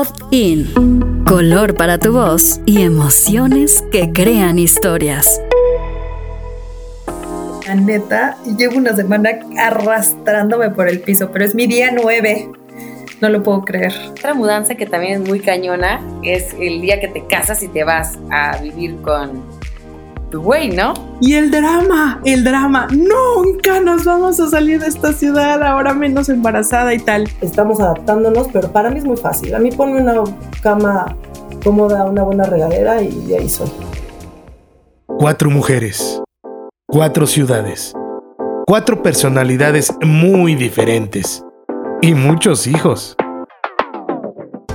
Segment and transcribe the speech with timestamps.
[0.00, 1.24] Pod In.
[1.26, 5.42] Color para tu voz y emociones que crean historias.
[7.66, 9.28] La neta, llevo una semana
[9.58, 12.48] arrastrándome por el piso, pero es mi día nueve.
[13.20, 13.92] No lo puedo creer.
[14.12, 17.84] Otra mudanza que también es muy cañona es el día que te casas y te
[17.84, 19.59] vas a vivir con
[20.38, 20.94] güey, ¿no?
[21.20, 22.88] Y el drama, el drama.
[22.90, 27.28] Nunca nos vamos a salir de esta ciudad, ahora menos embarazada y tal.
[27.40, 29.54] Estamos adaptándonos, pero para mí es muy fácil.
[29.54, 30.14] A mí ponme una
[30.62, 31.16] cama
[31.62, 33.70] cómoda, una buena regadera y de ahí soy.
[35.06, 36.22] Cuatro mujeres,
[36.86, 37.92] cuatro ciudades,
[38.66, 41.44] cuatro personalidades muy diferentes
[42.00, 43.16] y muchos hijos.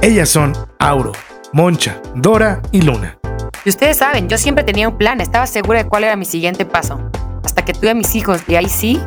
[0.01, 1.13] Ellas son Auro,
[1.51, 3.17] Moncha, Dora y Luna.
[3.65, 6.65] Y ustedes saben, yo siempre tenía un plan, estaba segura de cuál era mi siguiente
[6.65, 6.99] paso.
[7.43, 9.01] Hasta que tuve a mis hijos y ahí sí,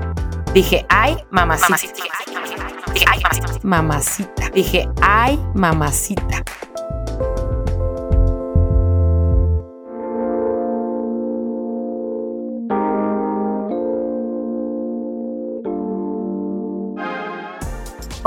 [0.52, 1.76] dije, ay, mamacita.
[2.92, 3.60] Dije, ay, mamacita.
[3.62, 4.50] Mamacita.
[4.50, 6.42] Dije, ay, mamacita.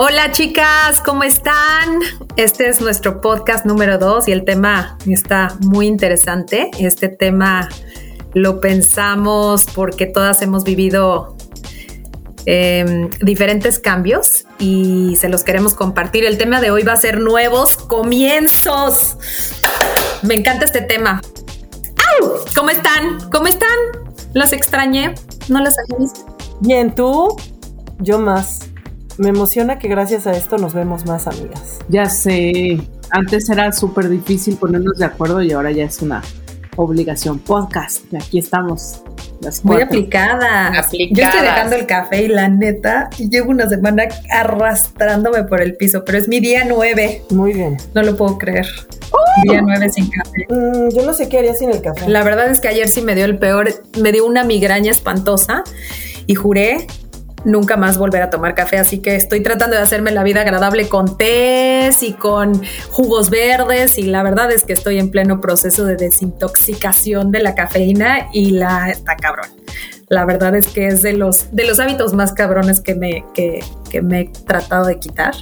[0.03, 1.99] Hola chicas, ¿cómo están?
[2.35, 6.71] Este es nuestro podcast número 2 y el tema está muy interesante.
[6.79, 7.69] Este tema
[8.33, 11.37] lo pensamos porque todas hemos vivido
[12.47, 16.25] eh, diferentes cambios y se los queremos compartir.
[16.25, 19.17] El tema de hoy va a ser nuevos comienzos.
[20.23, 21.21] Me encanta este tema.
[22.19, 22.39] ¡Au!
[22.55, 23.29] ¿Cómo están?
[23.29, 23.77] ¿Cómo están?
[24.33, 25.13] ¿Las extrañé?
[25.47, 26.25] ¿No las había visto?
[26.59, 27.37] Bien, tú,
[27.99, 28.70] yo más.
[29.17, 31.79] Me emociona que gracias a esto nos vemos más amigas.
[31.89, 32.79] Ya sé,
[33.11, 36.21] antes era súper difícil ponernos de acuerdo y ahora ya es una
[36.77, 37.39] obligación.
[37.39, 39.01] Podcast, y aquí estamos.
[39.41, 40.67] Las Muy aplicada.
[40.67, 40.91] Aplicadas.
[40.91, 46.03] Yo estoy dejando el café y la neta, llevo una semana arrastrándome por el piso,
[46.05, 47.23] pero es mi día nueve.
[47.31, 47.77] Muy bien.
[47.95, 48.67] No lo puedo creer.
[49.43, 50.45] Día nueve sin café.
[50.49, 52.07] Mm, yo no sé qué haría sin el café.
[52.07, 55.63] La verdad es que ayer sí me dio el peor, me dio una migraña espantosa
[56.27, 56.85] y juré
[57.43, 60.89] nunca más volver a tomar café, así que estoy tratando de hacerme la vida agradable
[60.89, 65.85] con tés y con jugos verdes y la verdad es que estoy en pleno proceso
[65.85, 69.47] de desintoxicación de la cafeína y la está cabrón.
[70.11, 73.61] La verdad es que es de los, de los hábitos más cabrones que me, que,
[73.89, 75.33] que me he tratado de quitar.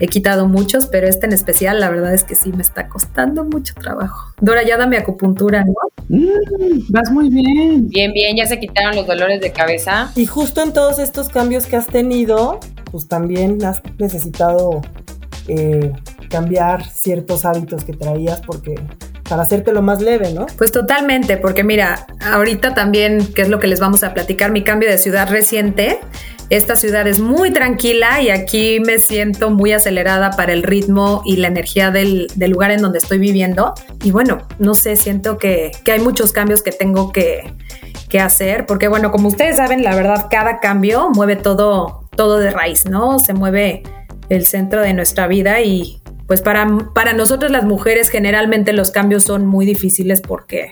[0.00, 3.42] He quitado muchos, pero este en especial, la verdad es que sí me está costando
[3.42, 4.34] mucho trabajo.
[4.38, 5.72] Dora, ya dame acupuntura, ¿no?
[6.10, 7.88] Mm, vas muy bien.
[7.88, 10.12] Bien, bien, ya se quitaron los dolores de cabeza.
[10.14, 14.82] Y justo en todos estos cambios que has tenido, pues también has necesitado
[15.48, 15.90] eh,
[16.28, 18.74] cambiar ciertos hábitos que traías porque
[19.32, 20.44] para hacértelo más leve, ¿no?
[20.58, 24.62] Pues totalmente, porque mira, ahorita también, que es lo que les vamos a platicar, mi
[24.62, 26.00] cambio de ciudad reciente.
[26.50, 31.36] Esta ciudad es muy tranquila y aquí me siento muy acelerada para el ritmo y
[31.36, 33.72] la energía del, del lugar en donde estoy viviendo.
[34.04, 37.54] Y bueno, no sé, siento que, que hay muchos cambios que tengo que,
[38.10, 42.50] que hacer, porque bueno, como ustedes saben, la verdad, cada cambio mueve todo, todo de
[42.50, 43.18] raíz, ¿no?
[43.18, 43.82] Se mueve
[44.28, 46.01] el centro de nuestra vida y
[46.32, 50.70] pues para, para nosotros las mujeres generalmente los cambios son muy difíciles porque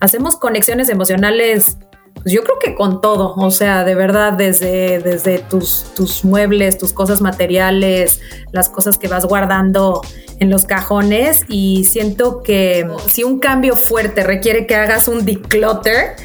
[0.00, 1.76] hacemos conexiones emocionales,
[2.14, 6.78] pues yo creo que con todo, o sea, de verdad, desde, desde tus, tus muebles,
[6.78, 10.00] tus cosas materiales, las cosas que vas guardando
[10.38, 16.16] en los cajones y siento que si un cambio fuerte requiere que hagas un declutter,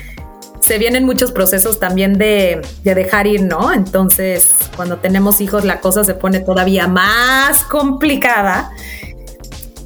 [0.65, 3.71] se vienen muchos procesos también de, de, dejar ir, ¿no?
[3.71, 8.71] Entonces, cuando tenemos hijos, la cosa se pone todavía más complicada.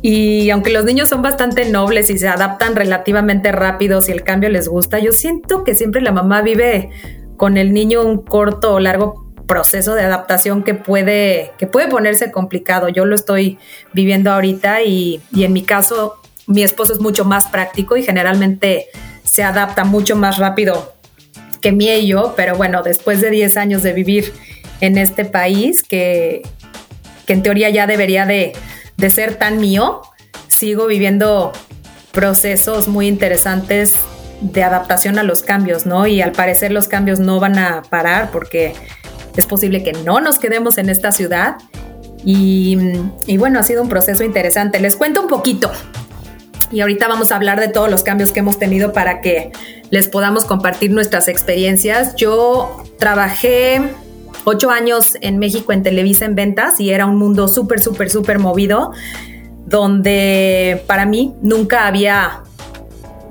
[0.02, 4.48] Y aunque los niños son bastante nobles y se adaptan relativamente rápido si el cambio
[4.48, 6.92] les gusta, yo siento que siempre la mamá vive
[7.36, 12.32] con el niño un corto o largo proceso de adaptación que puede, que puede ponerse
[12.32, 12.88] complicado.
[12.88, 13.58] Yo lo estoy
[13.92, 16.16] viviendo ahorita y, y en mi caso,
[16.48, 18.88] mi esposo es mucho más práctico y generalmente
[19.24, 20.94] se adapta mucho más rápido
[21.62, 24.34] que mí y yo, pero bueno, después de 10 años de vivir
[24.82, 26.42] en este país, que,
[27.26, 28.54] que en teoría ya debería de,
[28.98, 30.02] de, ser tan mío,
[30.48, 31.52] sigo viviendo
[32.12, 33.96] procesos muy interesantes
[34.42, 36.08] de adaptación a los cambios, ¿no?
[36.08, 38.74] Y al parecer los cambios no van a parar porque
[39.36, 41.58] es posible que no nos quedemos en esta ciudad.
[42.24, 42.78] Y,
[43.26, 44.80] y bueno, ha sido un proceso interesante.
[44.80, 45.72] Les cuento un poquito
[46.72, 49.52] y ahorita vamos a hablar de todos los cambios que hemos tenido para que
[49.90, 52.16] les podamos compartir nuestras experiencias.
[52.16, 53.82] Yo trabajé
[54.44, 58.40] ocho años en México en Televisa en ventas y era un mundo súper, súper, súper
[58.40, 58.92] movido,
[59.66, 62.44] donde para mí nunca había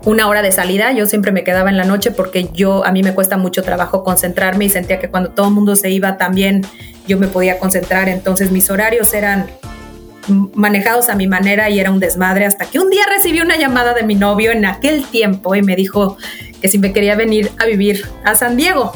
[0.05, 3.03] una hora de salida, yo siempre me quedaba en la noche porque yo a mí
[3.03, 6.63] me cuesta mucho trabajo concentrarme y sentía que cuando todo el mundo se iba también
[7.07, 9.47] yo me podía concentrar, entonces mis horarios eran
[10.29, 13.95] manejados a mi manera y era un desmadre hasta que un día recibí una llamada
[13.95, 16.17] de mi novio en aquel tiempo y me dijo
[16.61, 18.93] que si me quería venir a vivir a San Diego.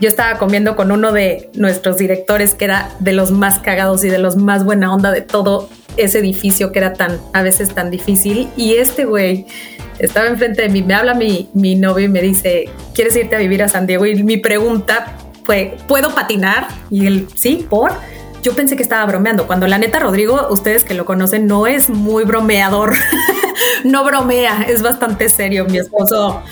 [0.00, 4.08] Yo estaba comiendo con uno de nuestros directores que era de los más cagados y
[4.08, 7.90] de los más buena onda de todo ese edificio que era tan, a veces tan
[7.90, 8.48] difícil.
[8.56, 9.46] Y este güey
[9.98, 13.38] estaba enfrente de mí, me habla mi, mi novio y me dice, ¿quieres irte a
[13.38, 14.04] vivir a San Diego?
[14.06, 16.66] Y mi pregunta fue, ¿puedo patinar?
[16.90, 17.92] Y él, sí, por.
[18.44, 21.88] Yo pensé que estaba bromeando, cuando la neta Rodrigo, ustedes que lo conocen, no es
[21.88, 22.92] muy bromeador,
[23.84, 26.42] no bromea, es bastante serio mi esposo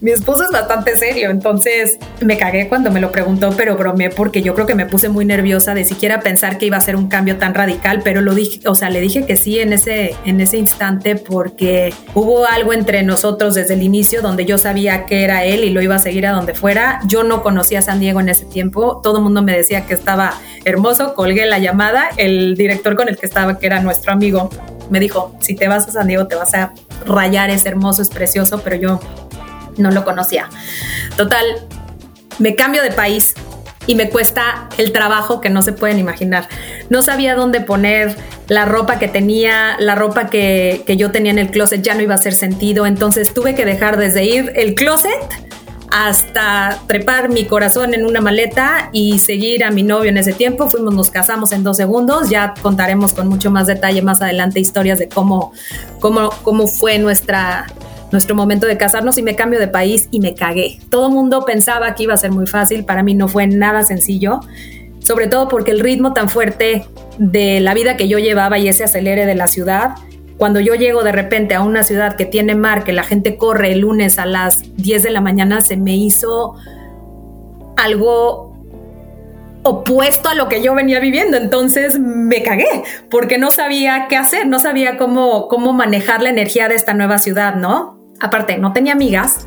[0.00, 4.42] mi esposo es bastante serio, entonces me cagué cuando me lo preguntó, pero bromeé porque
[4.42, 7.08] yo creo que me puse muy nerviosa de siquiera pensar que iba a ser un
[7.08, 10.40] cambio tan radical, pero lo dije, o sea, le dije que sí en ese, en
[10.40, 15.44] ese instante porque hubo algo entre nosotros desde el inicio donde yo sabía que era
[15.44, 17.00] él y lo iba a seguir a donde fuera.
[17.06, 19.94] Yo no conocía a San Diego en ese tiempo, todo el mundo me decía que
[19.94, 20.34] estaba
[20.64, 24.50] hermoso, colgué la llamada, el director con el que estaba, que era nuestro amigo,
[24.90, 26.72] me dijo, si te vas a San Diego te vas a
[27.06, 29.00] rayar, es hermoso, es precioso, pero yo
[29.76, 30.48] no lo conocía.
[31.16, 31.44] Total,
[32.38, 33.34] me cambio de país
[33.86, 36.48] y me cuesta el trabajo que no se pueden imaginar.
[36.90, 38.16] No sabía dónde poner
[38.48, 42.14] la ropa que tenía, la ropa que, yo tenía en el closet ya no iba
[42.14, 45.10] a hacer sentido, entonces tuve que dejar desde ir el closet
[45.90, 50.68] hasta trepar mi corazón en una maleta y seguir a mi novio en ese tiempo.
[50.68, 52.28] Fuimos, nos casamos en dos segundos.
[52.28, 55.52] Ya contaremos con mucho más detalle más adelante historias de cómo,
[56.00, 57.66] cómo, cómo fue nuestra,
[58.12, 60.78] nuestro momento de casarnos y me cambio de país y me cagué.
[60.90, 64.40] Todo mundo pensaba que iba a ser muy fácil, para mí no fue nada sencillo,
[65.00, 66.84] sobre todo porque el ritmo tan fuerte
[67.18, 69.94] de la vida que yo llevaba y ese acelere de la ciudad,
[70.36, 73.72] cuando yo llego de repente a una ciudad que tiene mar, que la gente corre
[73.72, 76.54] el lunes a las 10 de la mañana, se me hizo
[77.76, 78.54] algo
[79.62, 81.36] opuesto a lo que yo venía viviendo.
[81.36, 86.68] Entonces me cagué porque no sabía qué hacer, no sabía cómo, cómo manejar la energía
[86.68, 87.95] de esta nueva ciudad, ¿no?
[88.20, 89.46] Aparte, no tenía amigas.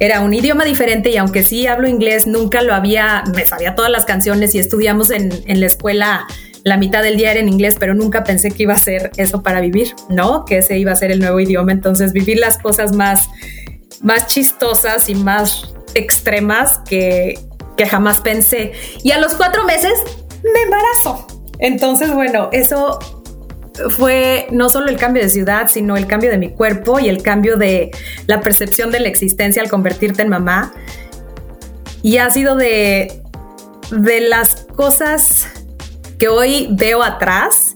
[0.00, 3.90] Era un idioma diferente y aunque sí hablo inglés, nunca lo había, me sabía todas
[3.90, 6.26] las canciones y estudiamos en, la escuela
[6.64, 9.42] la mitad del día era en inglés, pero nunca pensé que iba a ser eso
[9.42, 10.44] para vivir, ¿no?
[10.44, 11.72] Que ese iba a ser el nuevo idioma.
[11.72, 13.28] Entonces, vivir las cosas más,
[14.02, 17.38] más chistosas y más extremas que,
[17.76, 18.72] que jamás pensé.
[19.02, 19.92] Y a los cuatro meses
[20.42, 21.26] me embarazo.
[21.58, 22.98] Entonces, bueno, eso
[23.90, 27.22] fue no solo el cambio de ciudad, sino el cambio de mi cuerpo y el
[27.22, 27.90] cambio de
[28.26, 30.72] la percepción de la existencia al convertirte en mamá.
[32.02, 33.22] Y ha sido de,
[33.90, 35.46] de las cosas
[36.18, 37.74] que hoy veo atrás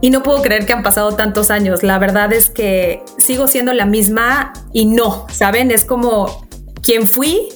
[0.00, 1.82] y no puedo creer que han pasado tantos años.
[1.82, 5.70] La verdad es que sigo siendo la misma y no, ¿saben?
[5.70, 6.48] Es como
[6.82, 7.48] quien fui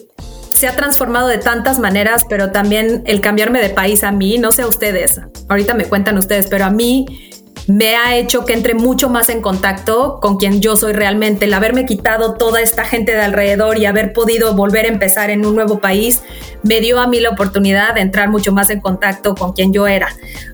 [0.55, 4.53] se ha transformado de tantas maneras, pero también el cambiarme de país a mí, no
[4.53, 7.33] sé a ustedes, ahorita me cuentan ustedes, pero a mí
[7.67, 11.47] me ha hecho que entre mucho más en contacto con quien yo soy realmente.
[11.47, 15.47] El haberme quitado toda esta gente de alrededor y haber podido volver a empezar en
[15.47, 16.23] un nuevo país
[16.63, 19.87] me dio a mí la oportunidad de entrar mucho más en contacto con quien yo
[19.87, 20.09] era.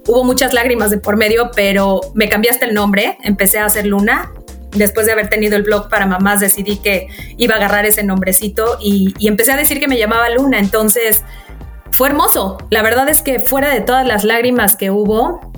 [0.06, 4.32] Hubo muchas lágrimas de por medio, pero me cambiaste el nombre, empecé a hacer Luna.
[4.70, 8.78] Después de haber tenido el blog para mamás, decidí que iba a agarrar ese nombrecito
[8.80, 10.60] y, y empecé a decir que me llamaba Luna.
[10.60, 11.24] Entonces,
[11.90, 12.58] fue hermoso.
[12.70, 15.49] La verdad es que fuera de todas las lágrimas que hubo,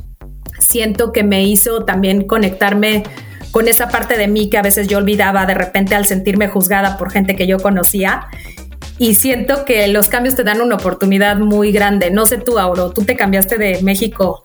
[0.72, 3.04] siento que me hizo también conectarme
[3.50, 6.97] con esa parte de mí que a veces yo olvidaba de repente al sentirme juzgada
[6.97, 8.26] por gente que yo conocía.
[8.99, 12.11] Y siento que los cambios te dan una oportunidad muy grande.
[12.11, 14.42] No sé tú, Auro, tú te cambiaste de México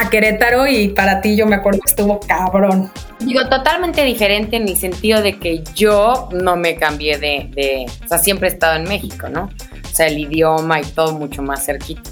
[0.00, 2.90] a Querétaro y para ti yo me acuerdo que estuvo cabrón.
[3.20, 8.08] Digo, totalmente diferente en el sentido de que yo no me cambié de, de, o
[8.08, 9.50] sea, siempre he estado en México, ¿no?
[9.84, 12.10] O sea, el idioma y todo mucho más cerquita.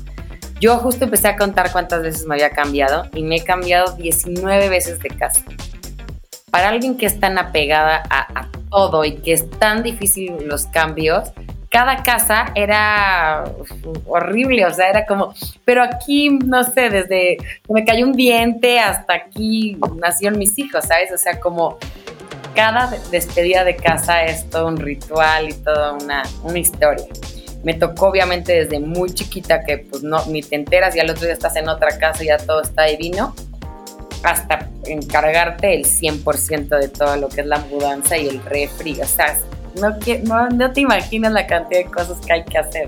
[0.60, 4.68] Yo justo empecé a contar cuántas veces me había cambiado y me he cambiado 19
[4.68, 5.42] veces de casa.
[6.50, 11.32] Para alguien que es tan apegada a, todo y que es tan difícil los cambios,
[11.70, 13.44] cada casa era
[14.06, 18.78] horrible, o sea, era como, pero aquí, no sé, desde que me cayó un diente
[18.78, 21.10] hasta aquí nacieron mis hijos, ¿sabes?
[21.12, 21.78] O sea, como
[22.54, 27.06] cada despedida de casa es todo un ritual y toda una, una historia.
[27.62, 31.24] Me tocó obviamente desde muy chiquita que pues no, ni te enteras y al otro
[31.24, 33.34] día estás en otra casa y ya todo está divino,
[34.22, 39.06] hasta encargarte el 100% de todo lo que es la mudanza y el refri, o
[39.06, 39.38] sea,
[39.80, 42.86] no, no, no te imaginas la cantidad de cosas que hay que hacer,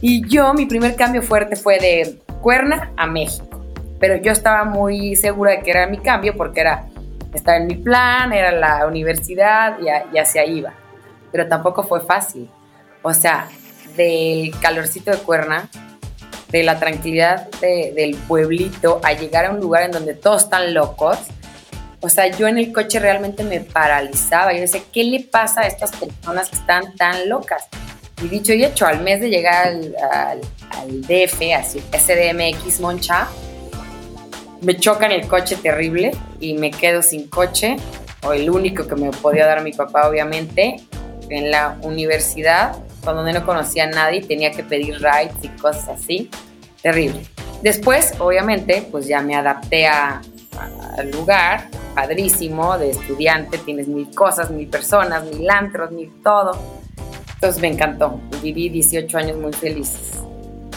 [0.00, 3.64] Y yo, mi primer cambio fuerte fue de Cuerna a México,
[3.98, 6.86] pero yo estaba muy segura de que era mi cambio porque era,
[7.34, 10.72] estaba en mi plan, era la universidad y, y hacia iba,
[11.32, 12.48] pero tampoco fue fácil
[13.08, 13.48] o sea,
[13.96, 15.68] del calorcito de cuerna
[16.50, 20.72] de la tranquilidad de- del pueblito a llegar a un lugar en donde todos están
[20.72, 21.18] locos.
[22.00, 24.52] O sea, yo en el coche realmente me paralizaba.
[24.52, 27.64] Yo decía, ¿qué le pasa a estas personas que están tan locas?
[28.22, 33.26] Y dicho y hecho, al mes de llegar al, al- al DF, así, SDMX Moncha,
[34.60, 37.76] me chocan el coche terrible y me quedo sin coche,
[38.22, 40.76] o el único que me podía dar mi papá, obviamente,
[41.30, 46.30] en la universidad, cuando no conocía a nadie, tenía que pedir rides y cosas así.
[46.82, 47.20] Terrible.
[47.62, 50.20] Después, obviamente, pues ya me adapté a-
[50.58, 56.56] a- al lugar, padrísimo, de estudiante, tienes mil cosas, mil personas, mil antros, mil todo.
[57.34, 58.20] Entonces me encantó.
[58.42, 60.12] Viví 18 años muy felices.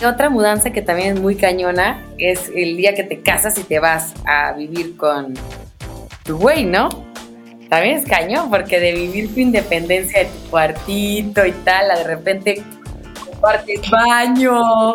[0.06, 3.80] Otra mudanza que también es muy cañona es el día que te casas y te
[3.80, 5.36] vas a vivir con
[6.24, 6.90] tu güey, ¿no?
[7.72, 12.04] También es cañón, porque de vivir tu independencia de tu cuartito y tal, a de
[12.04, 12.64] repente
[13.26, 14.94] compartes baño,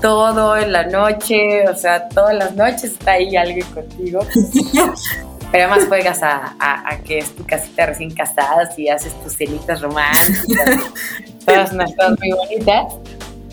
[0.00, 4.20] todo en la noche, o sea, todas las noches está ahí alguien contigo.
[5.52, 9.34] Pero además juegas a, a- a que es tu casita recién casada y haces tus
[9.36, 10.80] cenitas románticas,
[11.46, 12.94] todas unas cosas muy bonitas.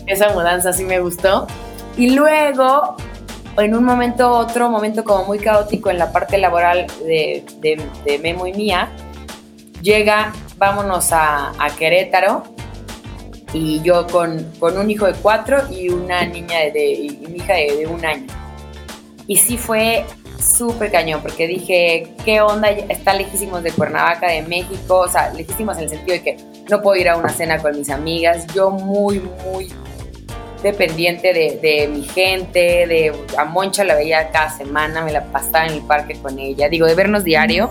[0.06, 1.46] Esa mudanza sí me gustó.
[1.98, 2.96] Y luego,
[3.58, 8.18] en un momento, otro momento como muy caótico en la parte laboral de, de- de
[8.18, 8.90] Memo y mía,
[9.82, 12.44] llega, vámonos a, a Querétaro,
[13.52, 17.38] y yo con, con un hijo de cuatro y una niña de, de- y mi
[17.38, 18.26] hija de, de un año.
[19.26, 20.04] Y sí fue
[20.40, 22.70] súper cañón, porque dije, ¿qué onda?
[22.70, 26.36] Está lejísimos de Cuernavaca, de México, o sea, lejísimos en el sentido de que
[26.68, 29.72] no puedo ir a una cena con mis amigas, yo muy, muy
[30.64, 35.66] dependiente de, de mi gente, de a Moncha la veía cada semana, me la pasaba
[35.66, 37.70] en el parque con ella, digo, de vernos diario.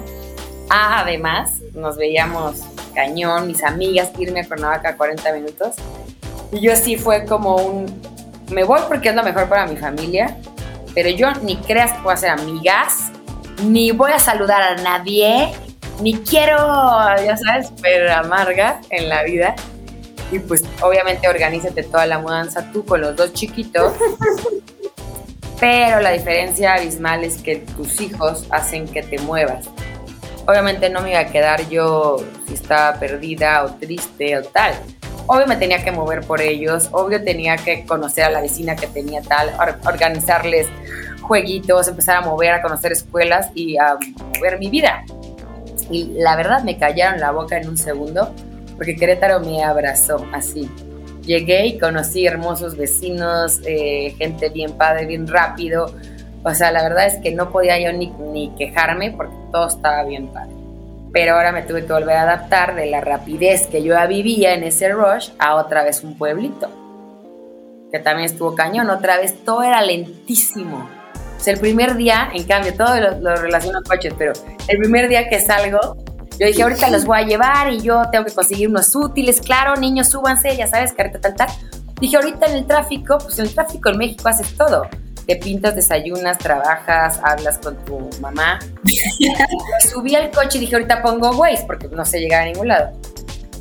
[0.70, 2.62] Ah, además, nos veíamos
[2.94, 5.76] cañón, mis amigas, irme a Cuernavaca 40 minutos.
[6.52, 8.02] Y yo sí fue como un,
[8.52, 10.38] me voy porque es lo mejor para mi familia,
[10.94, 13.12] pero yo ni creas que voy a ser amigas,
[13.64, 15.52] ni voy a saludar a nadie,
[16.00, 16.58] ni quiero,
[17.26, 19.56] ya sabes, super amarga en la vida.
[20.34, 23.94] Y pues obviamente organízate toda la mudanza tú con los dos chiquitos.
[25.60, 29.70] Pero la diferencia abismal es que tus hijos hacen que te muevas.
[30.48, 34.74] Obviamente no me iba a quedar yo si estaba perdida o triste o tal.
[35.28, 38.88] Obvio me tenía que mover por ellos, obvio tenía que conocer a la vecina que
[38.88, 40.68] tenía tal, or- organizarles
[41.22, 43.98] jueguitos, empezar a mover, a conocer escuelas y a
[44.36, 45.06] mover mi vida.
[45.90, 48.34] Y la verdad me callaron la boca en un segundo
[48.76, 50.70] porque Querétaro me abrazó así.
[51.26, 55.94] Llegué y conocí hermosos vecinos, eh, gente bien padre, bien rápido.
[56.44, 60.28] O sea, la verdad es que no podía yo ni, quejarme porque todo estaba bien
[60.28, 60.52] padre.
[61.14, 64.54] Pero ahora me tuve que volver a adaptar de la rapidez que yo ya vivía
[64.54, 66.70] en ese rush a otra vez un pueblito.
[67.92, 70.90] Que también estuvo cañón, otra vez todo era lentísimo.
[71.38, 74.34] O sea, el primer día, en cambio, todo lo, lo relaciono a coches, pero
[74.68, 76.03] el primer día que salgo,
[76.40, 79.76] yo dije, ahorita los voy a llevar y yo tengo que conseguir unos útiles, claro,
[79.76, 81.50] niños, súbanse, ya sabes, careta tal, tal.
[82.00, 84.88] Dije, ahorita en el tráfico, pues en el tráfico en México haces todo.
[85.26, 88.60] Te pintas, desayunas, trabajas, hablas con tu mamá.
[89.90, 92.92] Subí al coche y dije, ahorita pongo Waze, porque no sé llegar a ningún lado.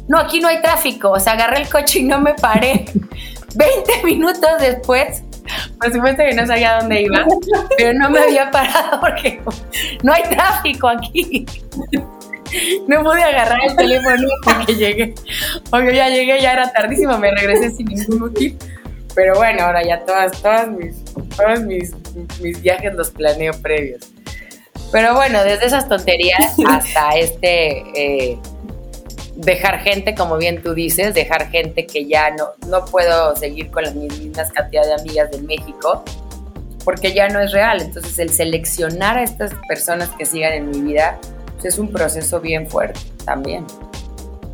[0.08, 1.10] No, aquí no hay tráfico.
[1.10, 2.86] O sea, agarré el coche y no me paré.
[3.54, 5.22] 20 minutos después,
[5.78, 7.26] por supuesto que no sabía dónde iba,
[7.76, 9.42] pero no me había parado porque
[10.02, 11.46] no hay tráfico aquí.
[12.86, 15.14] No pude agarrar el teléfono hasta que llegué.
[15.70, 18.58] Obvio, ya llegué, ya era tardísimo, me regresé sin ningún útil.
[19.14, 21.04] Pero bueno, ahora ya todas, todas mis,
[21.36, 21.92] todos mis,
[22.40, 24.12] mis viajes los planeo previos.
[24.90, 28.38] Pero bueno, desde esas tonterías hasta este eh,
[29.36, 33.84] dejar gente, como bien tú dices, dejar gente que ya no, no puedo seguir con
[33.84, 36.04] las mismas cantidad de amigas de México,
[36.84, 37.80] porque ya no es real.
[37.80, 41.18] Entonces el seleccionar a estas personas que sigan en mi vida
[41.68, 43.64] es un proceso bien fuerte también.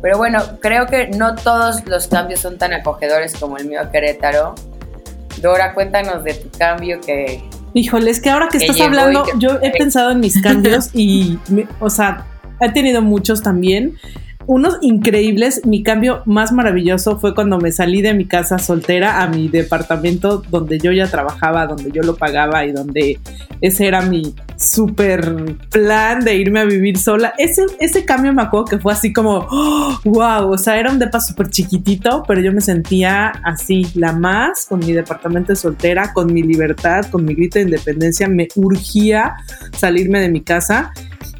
[0.01, 3.91] Pero bueno, creo que no todos los cambios son tan acogedores como el mío a
[3.91, 4.55] Querétaro.
[5.41, 9.31] Dora, cuéntanos de tu cambio que, Híjole, es que ahora que Que estás hablando, que-
[9.37, 12.25] yo he pensado en mis cambios y, me- o sea,
[12.61, 13.95] he tenido muchos también.
[14.47, 15.61] Unos increíbles.
[15.65, 20.41] Mi cambio más maravilloso fue cuando me salí de mi casa soltera a mi departamento
[20.49, 23.19] donde yo ya trabajaba, donde yo lo pagaba y donde
[23.61, 27.33] ese era mi super plan de irme a vivir sola.
[27.37, 29.47] Ese, ese cambio me acuerdo que fue así como,
[30.03, 34.65] wow, o sea, era un depa súper chiquitito, pero yo me sentía así, la más,
[34.67, 39.35] con mi departamento de soltera, con mi libertad, con mi grito de independencia, me urgía
[39.77, 40.91] salirme de mi casa.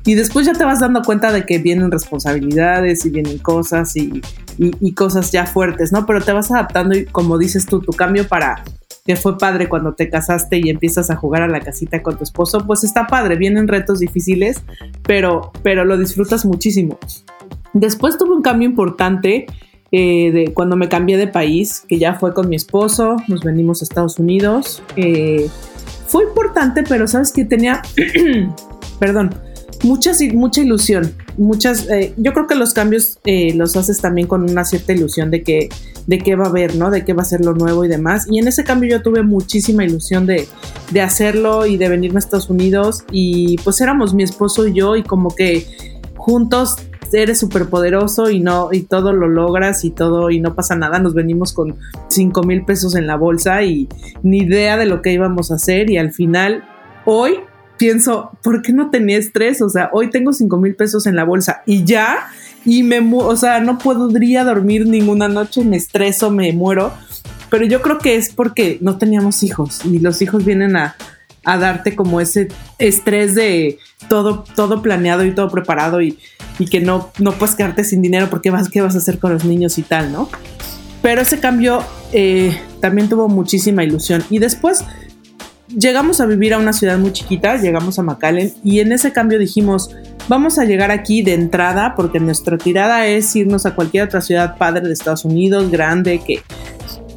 [0.06, 4.22] Y después ya te vas dando cuenta de que vienen responsabilidades y vienen cosas y,
[4.58, 6.06] y- y cosas ya fuertes, ¿no?
[6.06, 8.64] Pero te vas adaptando y como dices tú, tu cambio para
[9.10, 12.24] que fue padre cuando te casaste y empiezas a jugar a la casita con tu
[12.24, 14.62] esposo, pues está padre, vienen retos difíciles,
[15.02, 17.00] pero, pero lo disfrutas muchísimo.
[17.74, 19.48] Después tuve un cambio importante
[19.92, 23.82] eh, de cuando me cambié de país, que ya fue con mi esposo, nos venimos
[23.82, 24.84] a Estados Unidos.
[24.96, 25.50] Eh,
[26.06, 27.82] fue importante, pero sabes que tenía,
[29.00, 29.34] perdón,
[29.82, 31.16] muchas, mucha ilusión.
[31.36, 33.18] Muchas, eh, yo creo que los cambios
[33.56, 35.70] los haces también con una cierta ilusión de que,
[36.10, 36.90] de qué va a haber, ¿no?
[36.90, 38.26] De qué va a ser lo nuevo y demás.
[38.28, 40.48] Y en ese cambio yo tuve muchísima ilusión de,
[40.90, 43.04] de hacerlo y de venirme a Estados Unidos.
[43.12, 45.68] Y pues éramos mi esposo y yo y como que
[46.18, 46.78] juntos
[47.14, 50.98] eres súper poderoso y no, y todo lo logras y todo, y no pasa nada.
[50.98, 53.88] Nos venimos con 5 mil pesos en la bolsa y
[54.24, 55.92] ni idea de lo que íbamos a hacer.
[55.92, 56.64] Y al final,
[57.06, 57.36] hoy
[57.78, 59.62] pienso, ¿por qué no tenía estrés?
[59.62, 62.30] O sea, hoy tengo 5 mil pesos en la bolsa y ya,
[62.66, 66.94] y me, o sea, no podría dormir ninguna noche, me estreso, me muero.
[67.50, 70.96] Pero yo creo que es porque no teníamos hijos y los hijos vienen a,
[71.44, 76.20] a darte como ese estrés de todo, todo planeado y todo preparado y,
[76.60, 79.34] y que no, no puedes quedarte sin dinero porque vas, ¿qué vas a hacer con
[79.34, 80.30] los niños y tal, no?
[81.02, 84.24] Pero ese cambio eh, también tuvo muchísima ilusión.
[84.30, 84.84] Y después
[85.70, 89.40] llegamos a vivir a una ciudad muy chiquita, llegamos a McAllen y en ese cambio
[89.40, 89.96] dijimos,
[90.30, 94.58] vamos a llegar aquí de entrada porque nuestra tirada es irnos a cualquier otra ciudad
[94.58, 96.42] padre de Estados Unidos, grande, que,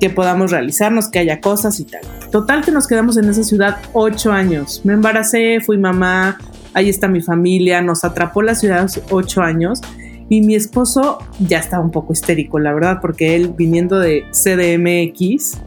[0.00, 2.00] que podamos realizarnos, que haya cosas y tal.
[2.32, 4.80] Total que nos quedamos en esa ciudad ocho años.
[4.84, 6.38] Me embaracé, fui mamá,
[6.72, 9.82] ahí está mi familia, nos atrapó la ciudad ocho años
[10.30, 15.58] y mi esposo ya estaba un poco histérico, la verdad, porque él viniendo de CDMX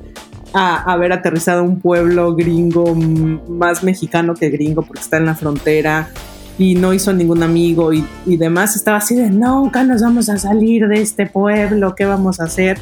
[0.53, 6.09] a haber aterrizado un pueblo gringo más mexicano que gringo porque está en la frontera
[6.57, 10.88] y no hizo ningún amigo y, demás, estaba así de nunca nos vamos a salir
[10.88, 12.79] de este pueblo, ¿qué vamos a hacer?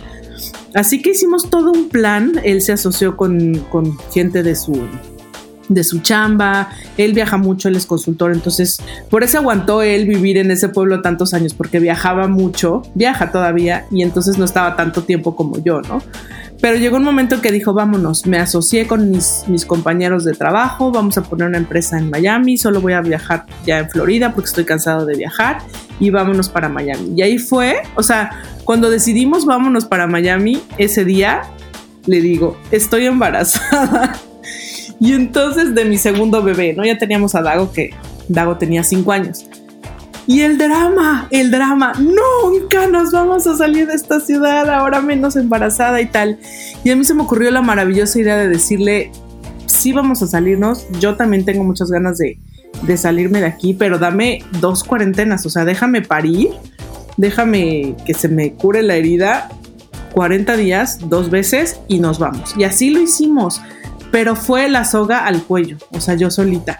[0.73, 4.73] Así que hicimos todo un plan, él se asoció con, con gente de su
[5.69, 8.77] de su chamba, él viaja mucho, él es consultor, entonces
[9.09, 13.85] por eso aguantó él vivir en ese pueblo tantos años, porque viajaba mucho, viaja todavía,
[13.91, 16.01] y entonces no estaba tanto tiempo como yo, ¿no?
[16.63, 21.17] Pero llegó un momento que dijo, vámonos, me asocié con mis, compañeros de trabajo, vamos
[21.17, 24.63] a poner una empresa en Miami, solo voy a viajar ya en Florida porque estoy
[24.63, 25.57] cansado de viajar
[25.99, 27.15] y vámonos para Miami.
[27.17, 31.41] Y ahí fue, o sea, cuando decidimos vámonos para Miami, ese día
[32.05, 34.15] le digo, estoy embarazada.
[34.99, 36.85] Y entonces de mi segundo bebé, ¿no?
[36.85, 37.89] Ya teníamos a Dago, que
[38.29, 39.45] Dago tenía cinco años.
[40.25, 45.35] Y el drama, el drama, nunca nos vamos a salir de esta ciudad, ahora menos
[45.35, 46.39] embarazada y tal.
[46.83, 49.11] Y a mí se me ocurrió la maravillosa idea de decirle,
[49.65, 52.39] sí vamos a salirnos, yo también tengo muchas ganas de,
[52.83, 56.49] de salirme de aquí, pero dame dos cuarentenas, o sea, déjame parir,
[57.17, 59.49] déjame que se me cure la herida
[60.13, 62.55] 40 días, dos veces y nos vamos.
[62.57, 63.61] Y así lo hicimos
[64.13, 66.79] pero fue la soga al cuello, o sea, yo solita.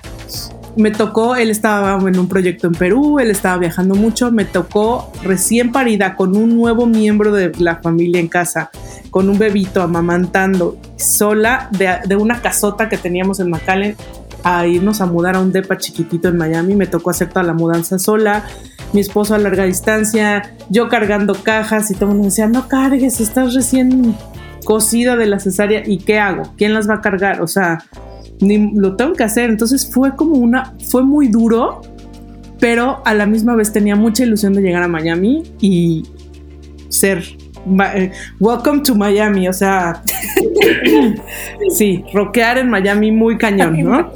[0.75, 5.11] Me tocó, él estaba en un proyecto en Perú, él estaba viajando mucho, me tocó
[5.23, 8.71] recién parida con un nuevo miembro de la familia en casa,
[9.11, 13.95] con un bebito amamantando, sola de, una casota que teníamos en McAllen,
[14.43, 17.53] a irnos a mudar a un depa chiquitito en Miami, me tocó hacer toda la
[17.53, 18.43] mudanza sola,
[18.93, 23.21] mi esposo a larga distancia, yo cargando cajas y todo el mundo decía, no cargues,
[23.21, 24.15] estás recién
[24.65, 27.79] cosida de la cesárea y qué hago, quién las va a cargar, o sea,
[28.43, 29.49] ni lo tengo que hacer.
[29.49, 31.81] Entonces fue como una, fue muy duro,
[32.59, 36.03] pero a la misma vez tenía mucha ilusión de llegar a Miami y
[36.89, 37.23] ser
[37.95, 40.01] eh, welcome to Miami, o sea,
[41.69, 44.11] sí, rockear en Miami muy cañón, ¿no?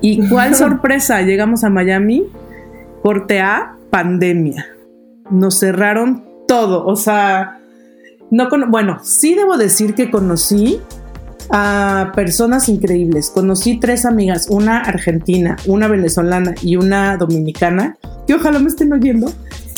[0.00, 2.26] Y cuál sorpresa, llegamos a Miami,
[3.02, 4.66] corte A, pandemia.
[5.30, 7.60] Nos cerraron todo, o sea,
[8.30, 10.80] no bueno, sí debo decir que conocí
[11.50, 13.30] a personas increíbles.
[13.30, 19.32] Conocí tres amigas, una argentina, una venezolana y una dominicana, que ojalá me estén oyendo.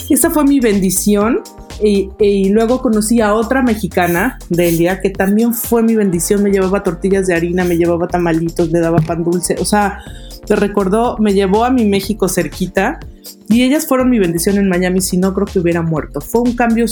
[0.09, 1.41] Esa fue mi bendición.
[1.83, 6.43] Y, luego conocí a otra mexicana, Delia, que también fue mi bendición.
[6.43, 9.57] Me llevaba tortillas de harina, me llevaba tamalitos, me daba pan dulce.
[9.61, 9.99] O sea,
[10.45, 13.01] te recordó, me llevó a mi México cerquita
[13.49, 16.21] y ellas fueron mi bendición en Miami, si no creo que hubiera muerto.
[16.21, 16.87] Fue un cambio,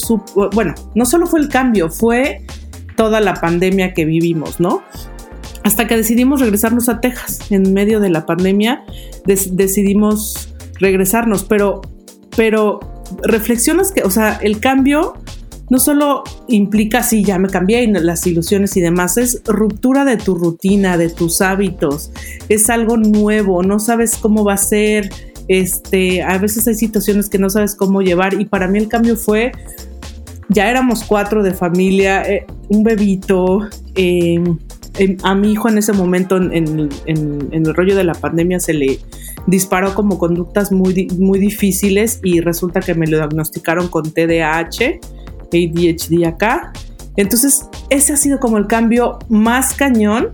[0.52, 2.46] bueno, no solo fue el cambio, fue
[2.98, 4.82] toda la pandemia que vivimos, ¿no?
[5.62, 7.38] Hasta que decidimos regresarnos a Texas.
[7.50, 8.82] En medio de la pandemia
[9.24, 11.80] decidimos regresarnos, pero,
[12.36, 12.80] pero
[13.22, 15.14] reflexionas que, o sea, el cambio
[15.70, 20.16] no solo implica, sí, ya me cambié y las ilusiones y demás, es ruptura de
[20.16, 22.10] tu rutina, de tus hábitos,
[22.48, 25.10] es algo nuevo, no sabes cómo va a ser,
[25.46, 29.14] este, a veces hay situaciones que no sabes cómo llevar y para mí el cambio
[29.14, 29.52] fue,
[30.48, 33.60] ya éramos cuatro de familia, eh, un bebito,
[33.94, 34.56] em,
[35.22, 38.98] a mi hijo en ese momento, en, el rollo de la pandemia, se le
[39.46, 44.98] disparó como conductas muy, muy difíciles y resulta que me lo diagnosticaron con TDAH,
[45.52, 46.72] ADHD acá.
[47.16, 50.32] Entonces, ese ha sido como el cambio más cañón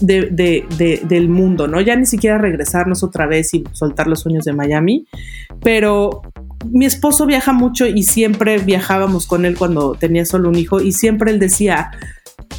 [0.00, 1.80] de- del mundo, ¿no?
[1.80, 5.06] Ya ni siquiera regresarnos otra vez y soltar los sueños de Miami,
[5.60, 6.22] pero
[6.70, 10.92] mi esposo viaja mucho y siempre viajábamos con él cuando tenía solo un hijo y
[10.92, 11.90] siempre él decía,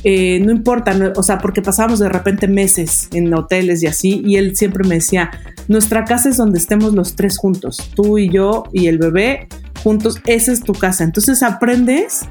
[0.03, 4.35] eh, no importa, o sea, porque pasábamos de repente meses en hoteles y así, y
[4.35, 5.31] él siempre me decía,
[5.67, 9.47] nuestra casa es donde estemos los tres juntos, tú y yo y el bebé
[9.83, 11.03] juntos, esa es tu casa.
[11.03, 12.21] Entonces aprendes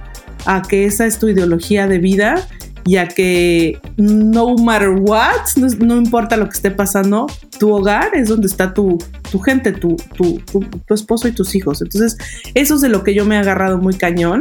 [0.45, 2.47] a que esa es tu ideología de vida
[2.85, 5.47] y a que no matter what,
[5.79, 7.27] no, importa lo que esté pasando,
[7.59, 8.99] tu hogar es donde está tu,
[9.31, 11.81] tu gente, tu, tu, tu, esposo y tus hijos.
[11.81, 12.17] Entonces,
[12.55, 14.41] eso es de lo que yo me he agarrado muy cañón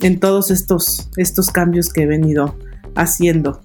[0.00, 2.56] en todos estos, estos cambios que he venido
[2.94, 3.60] haciendo.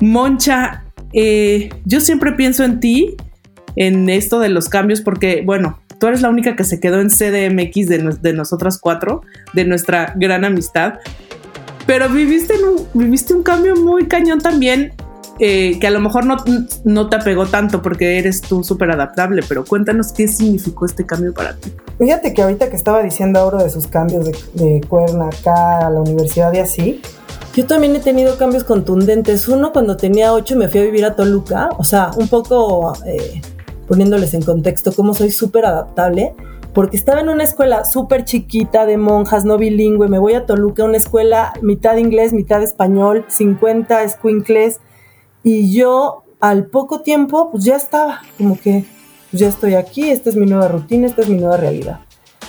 [0.00, 0.84] Moncha,
[1.14, 3.16] eh, yo siempre pienso en ti,
[3.76, 7.08] en esto de los cambios, porque, bueno, tú eres la única que se quedó en
[7.08, 9.22] CDMX de, de nosotras cuatro,
[9.54, 10.94] de nuestra gran amistad,
[11.88, 14.92] pero viviste, un, viviste un cambio muy cañón también,
[15.38, 16.36] eh, que a lo mejor no,
[16.84, 21.32] no te apegó tanto porque eres tú súper adaptable, pero cuéntanos qué significó este cambio
[21.32, 21.72] para ti.
[21.98, 25.90] Fíjate que ahorita que estaba diciendo ahora de sus cambios de, de cuerna acá a
[25.90, 27.00] la universidad y así,
[27.54, 29.48] yo también he tenido cambios contundentes.
[29.48, 33.40] Uno, cuando tenía ocho me fui a vivir a Toluca, o sea, un poco eh,
[33.86, 36.34] poniéndoles en contexto cómo soy súper adaptable,
[36.74, 40.84] porque estaba en una escuela súper chiquita de monjas, no bilingüe, me voy a Toluca,
[40.84, 44.80] una escuela mitad inglés, mitad español, 50 escuincles,
[45.42, 48.84] y yo al poco tiempo pues ya estaba, como que
[49.30, 52.00] pues ya estoy aquí, esta es mi nueva rutina, esta es mi nueva realidad.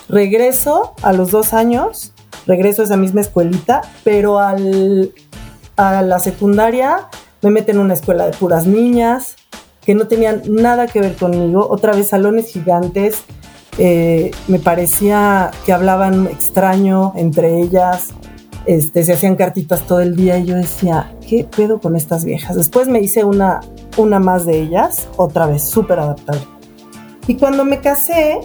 [0.08, 2.13] Regreso a los dos años,
[2.45, 5.12] regreso a esa misma escuelita, pero al,
[5.75, 7.08] a la secundaria
[7.41, 9.36] me meten en una escuela de puras niñas
[9.84, 13.23] que no tenían nada que ver conmigo, otra vez salones gigantes,
[13.80, 18.10] eh, me parecía que hablaban extraño entre ellas,
[18.65, 22.56] este, se hacían cartitas todo el día y yo decía, ¿qué pedo con estas viejas?
[22.56, 23.62] Después me hice una,
[23.98, 26.42] una más de ellas, otra vez, súper adaptable.
[27.26, 28.39] Y cuando me casé,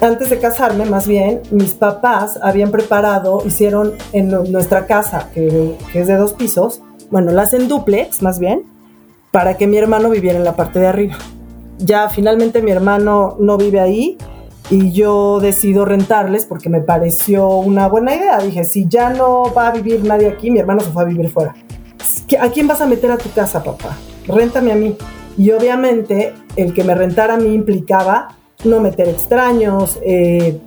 [0.00, 5.76] antes de casarme más bien, mis papás habían preparado, hicieron en nu- nuestra casa, que,
[5.92, 8.64] que es de dos pisos, bueno, la hacen duplex más bien,
[9.30, 11.16] para que mi hermano viviera en la parte de arriba.
[11.78, 14.18] Ya finalmente mi hermano no vive ahí
[14.70, 18.38] y yo decido rentarles porque me pareció una buena idea.
[18.38, 21.30] Dije, si ya no va a vivir nadie aquí, mi hermano se fue a vivir
[21.30, 21.54] fuera.
[22.40, 23.96] ¿A quién vas a meter a tu casa, papá?
[24.26, 24.96] Réntame a mí.
[25.36, 30.60] Y obviamente el que me rentara a mí implicaba no meter extraños, eh,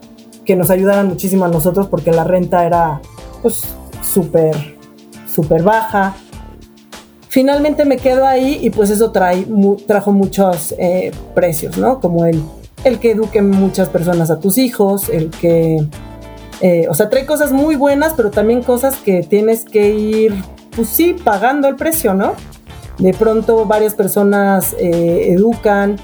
[0.45, 3.01] que nos ayudaran muchísimo a nosotros porque la renta era
[3.41, 3.63] pues
[4.01, 4.77] súper,
[5.27, 6.15] súper baja.
[7.29, 9.45] Finalmente me quedo ahí y pues eso trae,
[9.85, 11.99] trajo muchos eh, precios, ¿no?
[11.99, 12.41] Como el,
[12.83, 15.85] el que eduquen muchas personas a tus hijos, el que...
[16.61, 20.33] eh, o sea, trae cosas muy buenas, pero también cosas que tienes que ir,
[20.75, 22.33] pues sí, pagando el precio, ¿no?
[22.97, 25.97] De pronto varias personas eh, educan,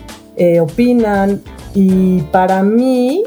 [0.62, 1.42] opinan
[1.74, 3.24] y para mí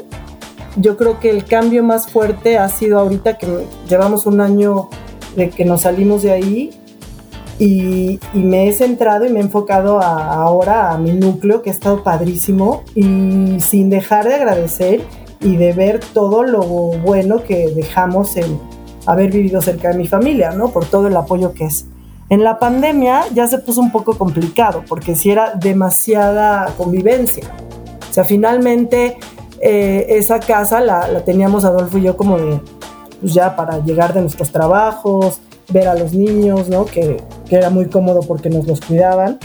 [0.77, 3.47] yo creo que el cambio más fuerte ha sido ahorita que
[3.89, 4.89] llevamos un año
[5.35, 6.71] de que nos salimos de ahí
[7.59, 11.71] y, y me he centrado y me he enfocado a- ahora a mi núcleo que
[11.71, 15.01] ha estado padrísimo y sin dejar de agradecer
[15.41, 18.59] y de ver todo lo bueno que dejamos en
[19.07, 20.69] haber vivido cerca de mi familia, ¿no?
[20.69, 21.87] Por todo el apoyo que es.
[22.31, 27.45] En la pandemia ya se puso un poco complicado porque si era demasiada convivencia.
[28.11, 29.17] O sea, finalmente
[29.61, 32.61] eh, esa casa la, la teníamos Adolfo y yo como de,
[33.21, 36.85] pues ya para llegar de nuestros trabajos, ver a los niños, ¿no?
[36.87, 39.39] Que, que era muy cómodo porque nos los cuidaban.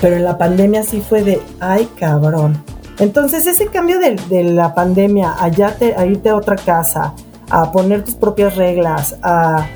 [0.00, 2.62] Pero en la pandemia sí fue de, ay cabrón.
[2.98, 7.14] Entonces ese cambio de, de la pandemia a, te- a irte a otra casa,
[7.50, 9.66] a poner tus propias reglas, a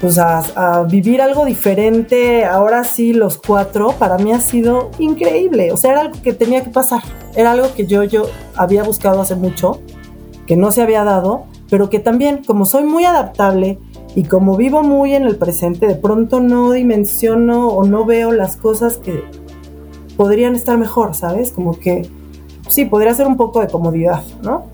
[0.00, 0.38] pues a,
[0.78, 5.72] a vivir algo diferente, ahora sí los cuatro, para mí ha sido increíble.
[5.72, 7.02] O sea, era algo que tenía que pasar.
[7.36, 8.22] Era algo que yo, yo
[8.56, 9.80] había buscado hace mucho,
[10.46, 13.78] que no se había dado, pero que también, como soy muy adaptable
[14.14, 18.56] y como vivo muy en el presente, de pronto no dimensiono o no veo las
[18.56, 19.22] cosas que
[20.16, 21.52] podrían estar mejor, ¿sabes?
[21.52, 22.02] Como que
[22.68, 24.64] sí, podría ser un poco de comodidad, ¿no?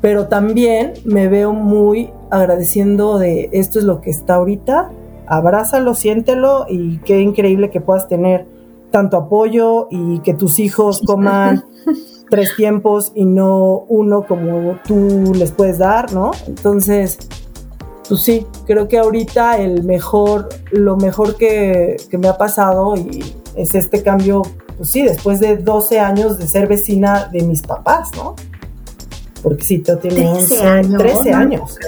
[0.00, 4.90] Pero también me veo muy agradeciendo de esto es lo que está ahorita,
[5.26, 8.46] abrázalo, siéntelo y qué increíble que puedas tener
[8.90, 11.64] tanto apoyo y que tus hijos coman
[12.30, 16.30] tres tiempos y no uno como tú les puedes dar, ¿no?
[16.46, 17.18] Entonces,
[18.08, 23.34] pues sí, creo que ahorita el mejor, lo mejor que, que me ha pasado y
[23.56, 24.42] es este cambio,
[24.76, 28.34] pues sí, después de 12 años de ser vecina de mis papás, ¿no?
[29.42, 31.36] Porque sí, Teo tiene 11, años, 13 ¿no?
[31.36, 31.78] años.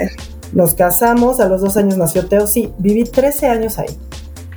[0.52, 3.98] Nos casamos, a los dos años nació Teo, sí, viví 13 años ahí.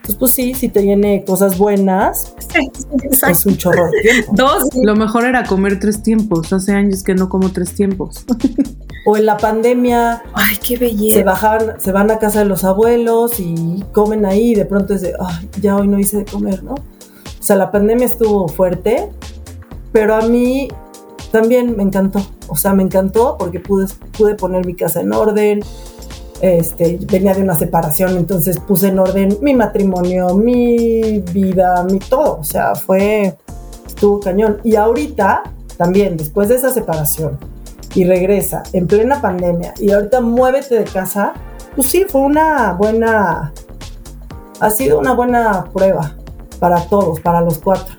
[0.10, 2.34] Entonces, pues sí, si te viene cosas buenas,
[3.30, 4.32] es un chorro de tiempo.
[4.36, 4.64] Dos.
[4.82, 6.52] Lo mejor era comer tres tiempos.
[6.52, 8.26] Hace años que no como tres tiempos.
[9.06, 11.24] O en la pandemia, Ay, qué se belleza.
[11.24, 15.02] bajan, se van a casa de los abuelos y comen ahí y de pronto es
[15.02, 16.74] de, ay, ya hoy no hice de comer, ¿no?
[16.74, 19.10] O sea, la pandemia estuvo fuerte,
[19.92, 20.70] pero a mí
[21.32, 22.22] también me encantó.
[22.48, 23.86] O sea, me encantó porque pude,
[24.18, 25.62] pude poner mi casa en orden.
[26.42, 32.40] Este, venía de una separación, entonces puse en orden mi matrimonio, mi vida, mi todo.
[32.40, 33.36] O sea, fue,
[33.86, 34.60] estuvo cañón.
[34.64, 35.44] Y ahorita,
[35.78, 37.38] también, después de esa separación,
[37.96, 41.34] y regresa en plena pandemia, y ahorita muévete de casa,
[41.76, 43.54] pues sí, fue una buena,
[44.60, 46.16] ha sido una buena prueba
[46.60, 47.96] para todos, para los cuatro.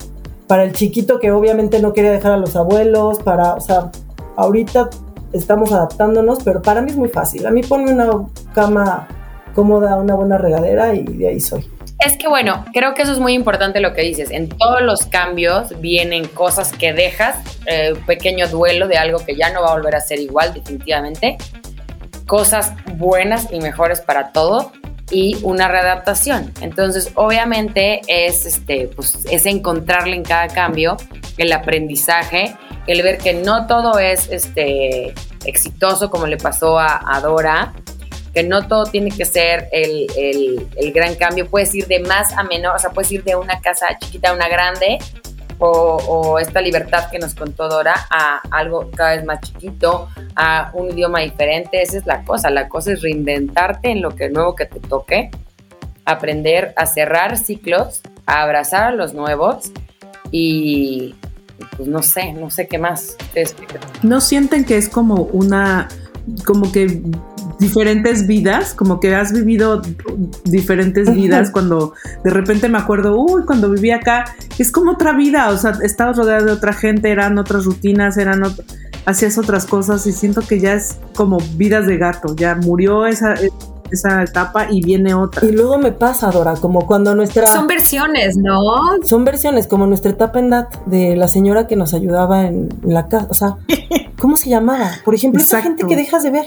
[0.46, 3.90] Para el chiquito que obviamente no quería dejar a los abuelos, para, o sea,
[4.36, 4.90] ahorita
[5.32, 7.46] estamos adaptándonos, pero para mí es muy fácil.
[7.46, 8.10] A mí ponme una
[8.54, 9.08] cama
[9.54, 11.68] cómoda, una buena regadera y de ahí soy.
[12.04, 14.30] Es que bueno, creo que eso es muy importante lo que dices.
[14.30, 19.36] En todos los cambios vienen cosas que dejas, eh, un pequeño duelo de algo que
[19.36, 21.36] ya no va a volver a ser igual definitivamente,
[22.26, 24.72] cosas buenas y mejores para todo
[25.10, 26.52] y una readaptación.
[26.62, 30.96] Entonces, obviamente es este pues es encontrarle en cada cambio
[31.36, 35.14] el aprendizaje, el ver que no todo es este
[35.44, 37.72] exitoso como le pasó a, Dora,
[38.34, 42.32] que no todo tiene que ser el, el, el, gran cambio, puedes ir de más
[42.32, 44.98] a menor, o sea, puedes ir de una casa chiquita a una grande,
[45.58, 50.70] o, o, esta libertad que nos contó Dora a algo cada vez más chiquito, a
[50.74, 54.54] un idioma diferente, esa es la cosa, la cosa es reinventarte en lo que nuevo
[54.54, 55.30] que te toque,
[56.04, 59.70] aprender a cerrar ciclos, a abrazar a los nuevos
[60.30, 61.14] y
[61.76, 63.16] pues no sé, no sé qué más.
[64.02, 65.88] ¿No sienten que es como una,
[66.44, 67.02] como que
[67.58, 69.82] diferentes vidas, como que has vivido
[70.44, 71.92] diferentes vidas cuando
[72.24, 76.16] de repente me acuerdo, uy, cuando viví acá, es como otra vida, o sea, estabas
[76.16, 78.64] rodeada de otra gente, eran otras rutinas, eran ot
[79.06, 83.34] hacías otras cosas y siento que ya es como vidas de gato, ya murió esa,
[83.92, 85.46] esa etapa y viene otra.
[85.46, 87.46] Y luego me pasa, Dora, como cuando nuestra...
[87.46, 88.58] Son versiones, ¿no?
[89.04, 93.08] Son versiones, como nuestra etapa en DAT de la señora que nos ayudaba en, la
[93.08, 93.56] casa, o sea,
[94.18, 94.90] ¿cómo se llamaba?
[95.04, 95.68] Por ejemplo, Exacto.
[95.68, 96.46] esa gente que dejas de ver.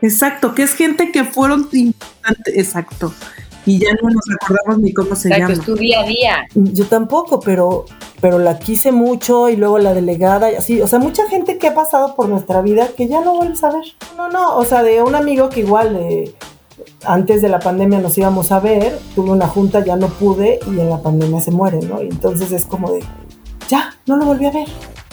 [0.00, 3.12] Exacto, que es gente que fueron importantes, exacto.
[3.68, 5.60] Y ya no nos acordamos ni cómo se exacto, llama.
[5.60, 6.46] Es tu día a día.
[6.54, 7.84] Yo tampoco, pero,
[8.18, 10.80] pero la quise mucho y luego la delegada y así.
[10.80, 13.70] O sea, mucha gente que ha pasado por nuestra vida que ya no vuelves a
[13.70, 13.84] ver.
[14.16, 16.34] No, no, o sea, de un amigo que igual eh,
[17.04, 20.80] antes de la pandemia nos íbamos a ver, tuve una junta, ya no pude y
[20.80, 22.02] en la pandemia se muere, ¿no?
[22.02, 23.00] Y entonces es como de,
[23.68, 24.68] ya, no lo volví a ver.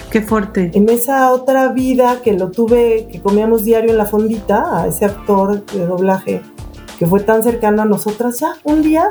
[0.10, 0.72] Qué fuerte.
[0.74, 5.06] En esa otra vida que lo tuve, que comíamos diario en la fondita, a ese
[5.06, 6.42] actor de doblaje
[6.98, 9.10] que fue tan cercano a nosotras, ya un día,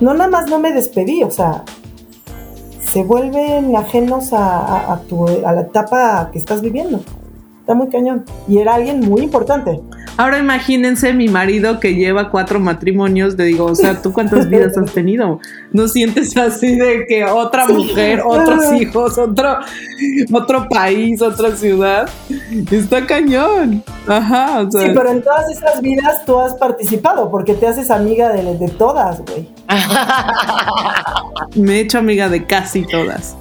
[0.00, 1.64] no nada más no me despedí, o sea,
[2.80, 7.00] se vuelven ajenos a, a, a, tu, a la etapa que estás viviendo.
[7.58, 8.24] Está muy cañón.
[8.46, 9.80] Y era alguien muy importante.
[10.16, 14.76] Ahora imagínense mi marido que lleva cuatro matrimonios, le digo, o sea, ¿tú cuántas vidas
[14.78, 15.40] has tenido?
[15.72, 19.58] ¿No sientes así de que otra mujer, otros hijos, otro,
[20.32, 22.08] otro país, otra ciudad?
[22.70, 23.82] Está cañón.
[24.06, 24.60] Ajá.
[24.60, 24.82] O sea.
[24.82, 28.68] Sí, pero en todas esas vidas tú has participado porque te haces amiga de, de
[28.68, 29.48] todas, güey.
[31.56, 33.36] me he hecho amiga de casi todas.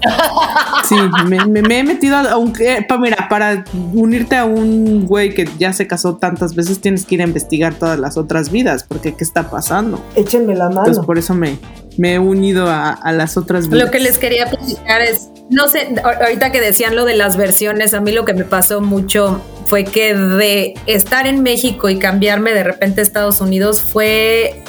[0.87, 0.95] Sí,
[1.27, 5.87] me, me, me he metido, aunque, mira, para unirte a un güey que ya se
[5.87, 9.49] casó tantas veces, tienes que ir a investigar todas las otras vidas, porque ¿qué está
[9.49, 10.03] pasando?
[10.15, 10.81] Échenme la mano.
[10.81, 11.57] Entonces, por eso me,
[11.97, 13.85] me he unido a, a, las otras vidas.
[13.85, 17.93] Lo que les quería platicar es, no sé, ahorita que decían lo de las versiones,
[17.93, 22.53] a mí lo que me pasó mucho fue que de estar en México y cambiarme
[22.53, 24.61] de repente a Estados Unidos fue,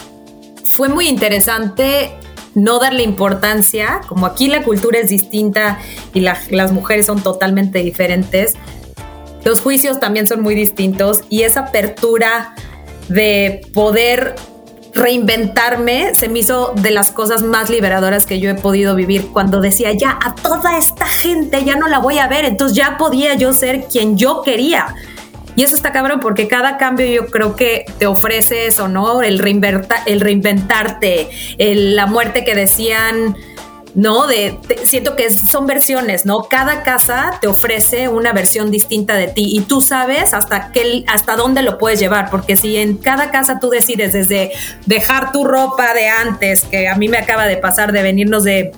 [0.64, 2.12] fue muy interesante
[2.54, 5.78] no darle importancia, como aquí la cultura es distinta
[6.12, 8.54] y la, las mujeres son totalmente diferentes,
[9.44, 12.54] los juicios también son muy distintos y esa apertura
[13.08, 14.34] de poder
[14.94, 19.60] reinventarme se me hizo de las cosas más liberadoras que yo he podido vivir cuando
[19.60, 23.34] decía ya a toda esta gente ya no la voy a ver, entonces ya podía
[23.34, 24.94] yo ser quien yo quería.
[25.56, 29.22] Y eso está cabrón porque cada cambio yo creo que te ofrece eso, ¿no?
[29.22, 29.40] El,
[30.06, 31.28] el reinventarte,
[31.58, 33.36] la muerte que decían
[33.94, 34.26] ¿no?
[34.26, 36.44] De, siento que son versiones, ¿no?
[36.44, 41.36] Cada casa te ofrece una versión distinta de ti y tú sabes hasta qué, hasta
[41.36, 44.52] dónde lo puedes llevar, porque si en cada casa tú decides desde
[44.86, 48.72] dejar tu ropa de antes, que a mí me acaba de pasar de venirnos de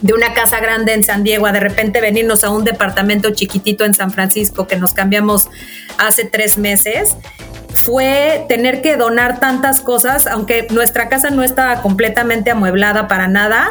[0.00, 3.84] de una casa grande en San Diego a de repente venirnos a un departamento chiquitito
[3.84, 5.48] en San Francisco que nos cambiamos
[5.98, 7.16] hace tres meses,
[7.70, 13.68] fue tener que donar tantas cosas, aunque nuestra casa no estaba completamente amueblada para nada.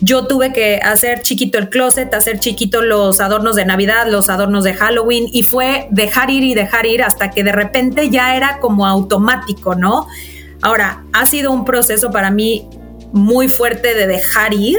[0.00, 4.64] Yo tuve que hacer chiquito el closet, hacer chiquito los adornos de Navidad, los adornos
[4.64, 8.60] de Halloween y fue dejar ir y dejar ir hasta que de repente ya era
[8.60, 10.06] como automático, ¿no?
[10.62, 12.68] Ahora, ha sido un proceso para mí
[13.12, 14.78] muy fuerte de dejar ir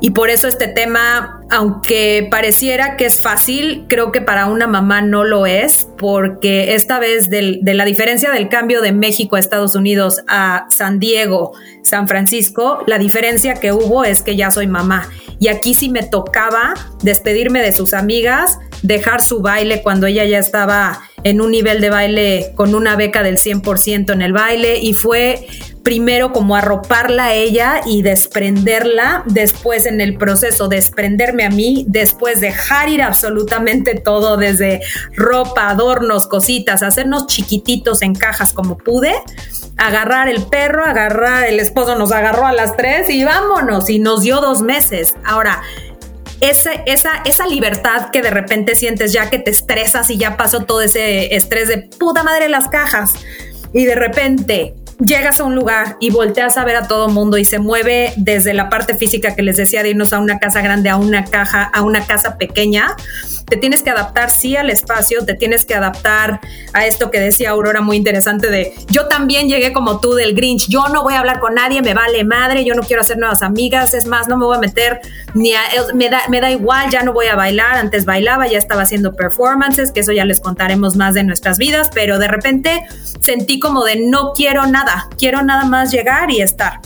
[0.00, 5.02] y por eso este tema, aunque pareciera que es fácil, creo que para una mamá
[5.02, 9.74] no lo es, porque esta vez de la diferencia del cambio de México a Estados
[9.74, 15.08] Unidos a San Diego, San Francisco, la diferencia que hubo es que ya soy mamá.
[15.38, 20.38] Y aquí sí me tocaba despedirme de sus amigas, dejar su baile cuando ella ya
[20.38, 24.94] estaba en un nivel de baile con una beca del 100% en el baile y
[24.94, 25.46] fue
[25.82, 32.40] primero como arroparla a ella y desprenderla, después en el proceso desprenderme a mí, después
[32.40, 34.80] dejar ir absolutamente todo desde
[35.14, 39.14] ropa, adornos, cositas, hacernos chiquititos en cajas como pude,
[39.76, 44.22] agarrar el perro, agarrar el esposo nos agarró a las tres y vámonos y nos
[44.22, 45.14] dio dos meses.
[45.24, 45.62] Ahora,
[46.40, 50.64] esa, esa, esa libertad que de repente sientes ya que te estresas y ya pasó
[50.64, 53.12] todo ese estrés de puta madre las cajas
[53.72, 57.44] y de repente llegas a un lugar y volteas a ver a todo mundo y
[57.44, 60.90] se mueve desde la parte física que les decía de irnos a una casa grande,
[60.90, 62.94] a una caja, a una casa pequeña,
[63.50, 66.40] te tienes que adaptar sí al espacio, te tienes que adaptar
[66.72, 70.68] a esto que decía Aurora muy interesante de yo también llegué como tú del Grinch,
[70.68, 73.42] yo no voy a hablar con nadie, me vale madre, yo no quiero hacer nuevas
[73.42, 75.00] amigas, es más, no me voy a meter
[75.34, 75.60] ni a,
[75.94, 79.14] me da, me da igual, ya no voy a bailar, antes bailaba, ya estaba haciendo
[79.14, 82.84] performances, que eso ya les contaremos más de nuestras vidas, pero de repente
[83.20, 86.80] sentí como de no quiero nada, quiero nada más llegar y estar.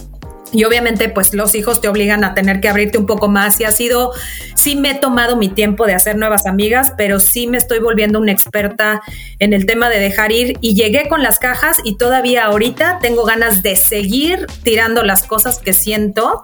[0.54, 3.64] Y obviamente pues los hijos te obligan a tener que abrirte un poco más y
[3.64, 4.12] ha sido,
[4.54, 8.20] sí me he tomado mi tiempo de hacer nuevas amigas, pero sí me estoy volviendo
[8.20, 9.02] una experta
[9.40, 13.24] en el tema de dejar ir y llegué con las cajas y todavía ahorita tengo
[13.24, 16.42] ganas de seguir tirando las cosas que siento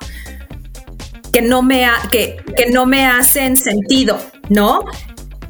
[1.33, 4.19] que no me, que, que no me hacen sentido,
[4.49, 4.85] ¿no?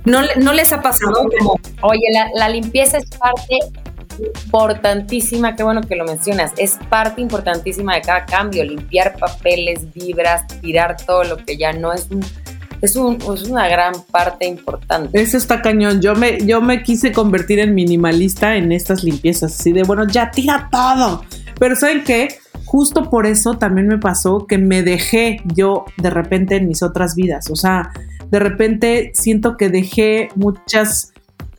[0.04, 1.26] ¿No, no les ha pasado.
[1.82, 2.00] Oye,
[2.34, 3.58] la limpieza es parte
[4.26, 10.46] importantísima, qué bueno que lo mencionas, es parte importantísima de cada cambio, limpiar papeles, vibras,
[10.60, 12.24] tirar todo lo que ya no es un
[12.80, 15.20] es, un, es, una gran parte importante.
[15.20, 16.00] Eso está cañón.
[16.00, 20.30] Yo me, yo me quise convertir en minimalista en estas limpiezas, así de, bueno, ya
[20.30, 21.22] tira todo.
[21.58, 22.28] Pero ¿saben qué?
[22.64, 27.14] Justo por eso también me pasó que me dejé yo de repente en mis otras
[27.14, 27.50] vidas.
[27.50, 27.90] O sea,
[28.30, 31.12] de repente siento que dejé muchas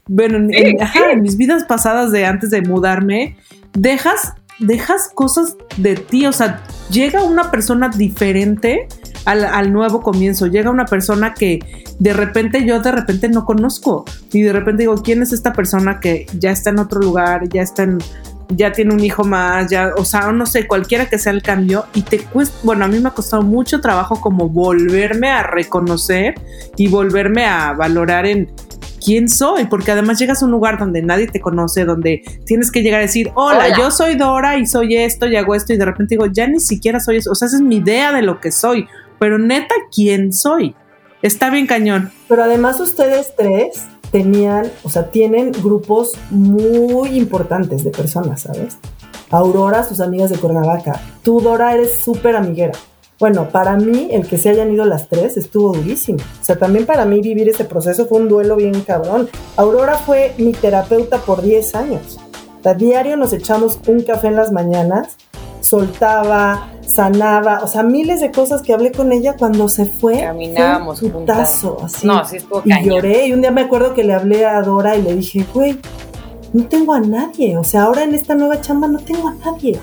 [0.08, 3.38] bueno, en, mis vidas pasadas de antes de mudarme,
[3.74, 8.88] dejas, dejas cosas de ti, o sea, llega una persona diferente
[9.26, 11.60] al, nuevo comienzo, llega una persona que
[12.00, 16.00] de repente yo de repente no conozco y de repente digo, ¿quién es esta persona
[16.00, 18.00] que ya está en otro lugar, ya está en,
[18.50, 21.86] ya tiene un hijo más, ya, o sea, no sé, cualquiera que sea el cambio
[21.94, 26.36] y te cuesta, bueno, a mí me ha costado mucho trabajo como volverme a reconocer
[26.76, 28.52] y volverme a valorar en
[29.04, 32.82] quién soy, porque además llegas a un lugar donde nadie te conoce, donde tienes que
[32.82, 35.86] llegar a decir, hola, yo soy Dora y soy esto y hago esto y de
[35.86, 38.40] repente digo, ya ni siquiera soy eso, o sea, esa es mi idea de lo
[38.40, 38.88] que soy,
[39.20, 40.76] pero neta, ¿quién soy?
[41.22, 42.12] Está bien cañón.
[42.28, 48.78] Pero además ustedes tres tenían, o sea, tienen grupos muy importantes de personas, ¿sabes?
[49.30, 51.00] Aurora, sus amigas de Cuernavaca.
[51.24, 52.74] Tú, Dora, eres súper amiguera.
[53.22, 56.18] Bueno, para mí el que se hayan ido las tres estuvo durísimo.
[56.18, 59.30] O sea, también para mí vivir ese proceso fue un duelo bien cabrón.
[59.58, 62.18] Aurora fue mi terapeuta por 10 años.
[62.66, 65.18] A diario nos echamos un café en las mañanas,
[65.60, 70.22] soltaba, sanaba, o sea, miles de cosas que hablé con ella cuando se fue.
[70.22, 72.08] Caminábamos un putazo, así.
[72.08, 74.96] No, así estuvo Y lloré y un día me acuerdo que le hablé a Dora
[74.96, 75.78] y le dije, güey,
[76.54, 79.80] no tengo a nadie, o sea, ahora en esta nueva chamba no tengo a nadie.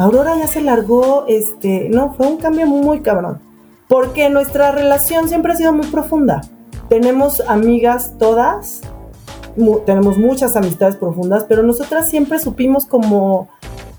[0.00, 3.38] Aurora ya se largó, este, no, fue un cambio muy cabrón.
[3.86, 6.40] Porque nuestra relación siempre ha sido muy profunda.
[6.88, 8.80] Tenemos amigas todas,
[9.84, 13.50] tenemos muchas amistades profundas, pero nosotras siempre supimos como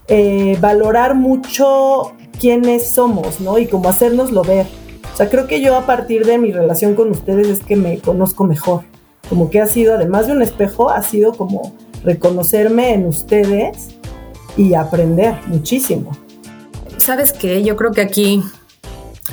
[0.07, 3.59] eh, valorar mucho quiénes somos, ¿no?
[3.59, 4.65] Y como hacernoslo ver.
[5.13, 7.99] O sea, creo que yo a partir de mi relación con ustedes es que me
[7.99, 8.85] conozco mejor.
[9.29, 11.73] Como que ha sido, además de un espejo, ha sido como
[12.03, 14.00] reconocerme en ustedes
[14.57, 16.11] y aprender muchísimo.
[16.97, 17.63] ¿Sabes qué?
[17.63, 18.43] Yo creo que aquí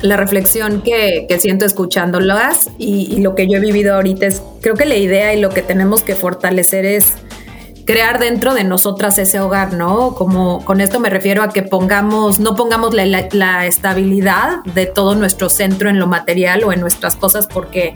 [0.03, 4.43] la reflexión que, que siento escuchándolas y, y lo que yo he vivido ahorita es,
[4.61, 7.15] creo que la idea y lo que tenemos que fortalecer es
[7.85, 10.15] crear dentro de nosotras ese hogar, ¿no?
[10.15, 15.15] Como con esto me refiero a que pongamos, no pongamos la- la estabilidad de todo
[15.15, 17.95] nuestro centro en lo material o en nuestras cosas porque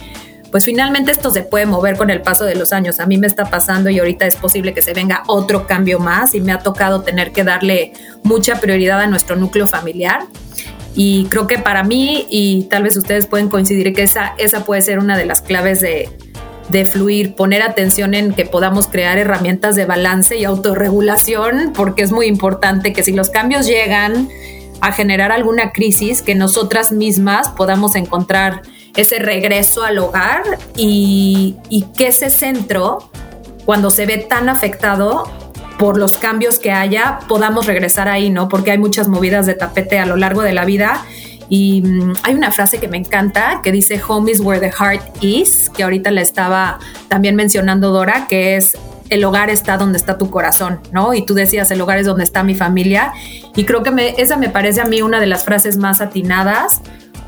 [0.53, 3.01] pues finalmente esto se puede mover con el paso de los años.
[3.01, 6.35] A mí me está pasando y ahorita es posible que se venga otro cambio más
[6.35, 10.25] y me ha tocado tener que darle mucha prioridad a nuestro núcleo familiar.
[10.95, 14.83] Y creo que para mí, y tal vez ustedes pueden coincidir que esa, esa puede
[14.83, 16.11] ser una de las claves de,
[16.69, 22.13] de fluir, poner atención en que podamos crear herramientas de balance y autorregulación, porque es
[22.13, 24.29] muy importante que si los cambios llegan
[24.83, 28.61] a generar alguna crisis, que nosotras mismas podamos encontrar
[28.97, 30.43] ese regreso al hogar
[30.77, 33.11] y, y que ese centro,
[33.65, 35.25] cuando se ve tan afectado
[35.79, 38.49] por los cambios que haya, podamos regresar ahí, ¿no?
[38.49, 41.05] Porque hay muchas movidas de tapete a lo largo de la vida.
[41.49, 45.03] Y mm, hay una frase que me encanta que dice home is where the heart
[45.21, 46.79] is, que ahorita la estaba
[47.09, 48.77] también mencionando Dora, que es
[49.11, 51.13] el hogar está donde está tu corazón, ¿no?
[51.13, 53.13] Y tú decías, el hogar es donde está mi familia.
[53.55, 56.81] Y creo que esa me parece a mí una de las frases más atinadas,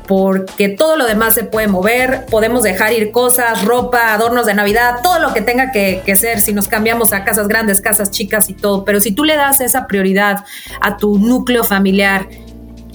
[0.07, 4.97] porque todo lo demás se puede mover, podemos dejar ir cosas, ropa, adornos de Navidad,
[5.03, 8.49] todo lo que tenga que, que ser, si nos cambiamos a casas grandes, casas chicas
[8.49, 10.45] y todo, pero si tú le das esa prioridad
[10.81, 12.27] a tu núcleo familiar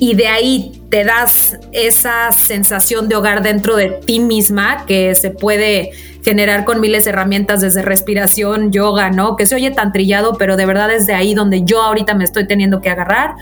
[0.01, 5.31] y de ahí te das esa sensación de hogar dentro de ti misma que se
[5.31, 5.91] puede
[6.25, 9.37] generar con miles de herramientas desde respiración, yoga, ¿no?
[9.37, 12.25] Que se oye tan trillado, pero de verdad es de ahí donde yo ahorita me
[12.25, 13.35] estoy teniendo que agarrar.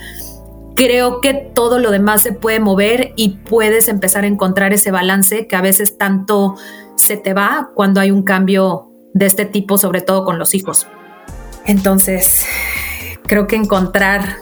[0.79, 5.49] Creo que todo lo demás se puede mover y puedes empezar a encontrar ese balance
[5.49, 6.55] que a veces tanto
[6.95, 10.87] se te va cuando hay un cambio de este tipo, sobre todo con los hijos.
[11.67, 12.47] Entonces,
[13.25, 14.37] creo que encontrar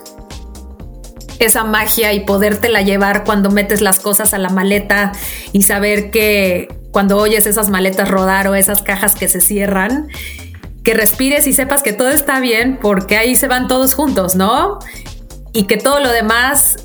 [1.39, 5.13] esa magia y podértela llevar cuando metes las cosas a la maleta
[5.53, 10.09] y saber que cuando oyes esas maletas rodar o esas cajas que se cierran,
[10.85, 14.79] que respires y sepas que todo está bien porque ahí se van todos juntos, ¿no?
[15.57, 16.77] Y que todo lo demás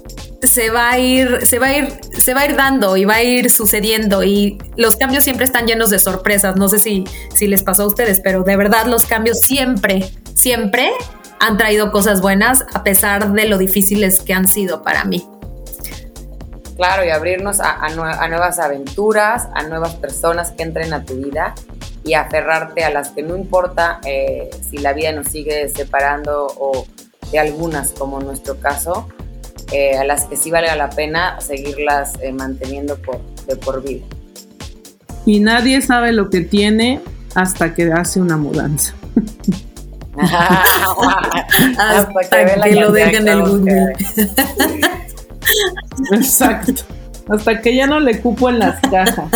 [0.41, 3.15] se va a ir, se va a ir, se va a ir dando y va
[3.15, 6.55] a ir sucediendo y los cambios siempre están llenos de sorpresas.
[6.55, 7.03] No sé si,
[7.35, 10.89] si les pasó a ustedes, pero de verdad los cambios siempre, siempre
[11.41, 15.27] han traído cosas buenas a pesar de lo difíciles que han sido para mí.
[16.77, 21.03] Claro, y abrirnos a, a nue- a nuevas aventuras, a nuevas personas que entren a
[21.03, 21.53] tu vida
[22.05, 26.87] y aferrarte a las que no importa eh, si la vida nos sigue separando o
[27.31, 29.07] de algunas, como en nuestro caso,
[29.71, 34.05] eh, a las que sí valga la pena seguirlas eh, manteniendo por, de por vida.
[35.25, 37.01] Y nadie sabe lo que tiene
[37.35, 38.93] hasta que hace una mudanza.
[41.77, 43.93] Hasta la que lo en el que Google.
[46.11, 46.83] Exacto.
[47.29, 49.31] Hasta que ya no le cupo en las cajas.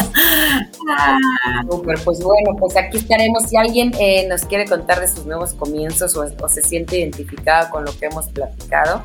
[1.69, 3.43] Súper, pues bueno, pues aquí estaremos.
[3.43, 7.69] Si alguien eh, nos quiere contar de sus nuevos comienzos o, o se siente identificado
[7.69, 9.03] con lo que hemos platicado,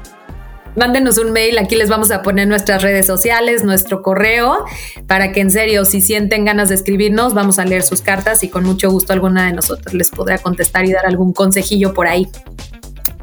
[0.76, 4.64] Mándenos un mail, aquí les vamos a poner nuestras redes sociales, nuestro correo,
[5.08, 8.48] para que en serio, si sienten ganas de escribirnos, vamos a leer sus cartas y
[8.48, 12.28] con mucho gusto alguna de nosotros les podrá contestar y dar algún consejillo por ahí.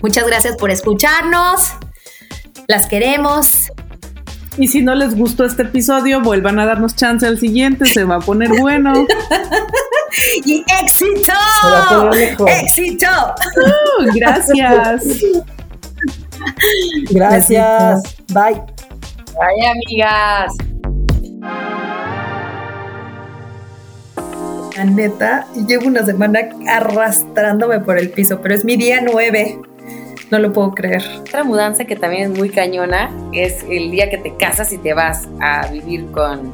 [0.02, 1.72] Muchas gracias por escucharnos.
[2.68, 3.70] Las queremos.
[4.58, 8.16] Y si no les gustó este episodio, vuelvan a darnos chance al siguiente, se va
[8.16, 9.06] a poner bueno.
[10.46, 11.34] ¡Y éxito!
[12.48, 13.08] ¡Éxito!
[13.56, 15.04] Uh, Gracias.
[17.12, 18.02] Gracias.
[18.34, 18.62] Bye.
[19.42, 20.54] ¡ay, amigas!
[24.76, 29.60] La neta, llevo una semana arrastrándome por el piso, pero es mi día 9.
[30.30, 31.04] No lo puedo creer.
[31.22, 34.94] Otra mudanza que también es muy cañona es el día que te casas y te
[34.94, 36.52] vas a vivir con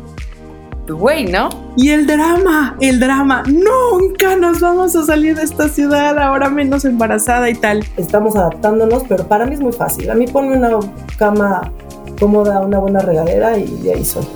[0.86, 1.50] tu güey, ¿no?
[1.76, 3.44] Y el drama, el drama.
[3.48, 7.84] Nunca nos vamos a salir de esta ciudad, ahora menos embarazada y tal.
[7.98, 10.12] Estamos adaptándonos, pero para mí es muy fácil.
[10.12, 10.70] A mí ponme una
[11.18, 11.72] cama
[12.20, 14.28] cómoda, una buena regadera y de ahí soy.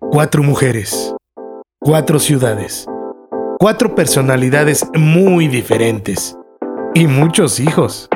[0.00, 1.14] Cuatro mujeres.
[1.78, 2.86] Cuatro ciudades.
[3.58, 6.36] Cuatro personalidades muy diferentes.
[6.94, 8.08] Y muchos hijos.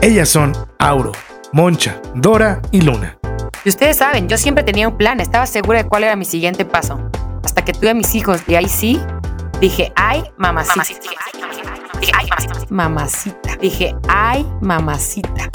[0.00, 1.12] Ellas son Auro,
[1.52, 3.16] Moncha, Dora y Luna.
[3.64, 6.64] Y ustedes saben, yo siempre tenía un plan, estaba segura de cuál era mi siguiente
[6.64, 6.98] paso.
[7.44, 9.00] Hasta que tuve a mis hijos y ahí sí,
[9.60, 10.84] dije, ay, mamacita.
[12.00, 12.66] Dije, ay, mamacita.
[12.70, 13.56] Mamacita.
[13.60, 15.50] Dije, ay, mamacita.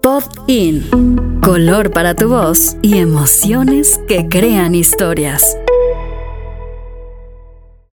[0.00, 1.40] Pod In.
[1.42, 5.56] Color para tu voz y emociones que crean historias.